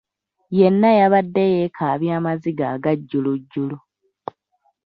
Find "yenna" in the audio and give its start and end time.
0.57-0.89